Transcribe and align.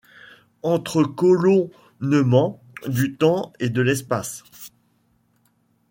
Entrecolonnement 0.63 2.59
du 2.87 3.17
temps 3.17 3.53
et 3.59 3.69
de 3.69 3.83
l’espace 3.83 4.43